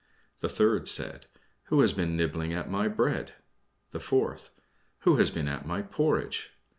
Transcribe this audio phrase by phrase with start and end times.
[0.39, 1.27] The third said,
[1.65, 3.33] "Who has been nibbling at my bread?"
[3.91, 4.49] The fourth,
[5.01, 6.53] "Who has been at my porridge?"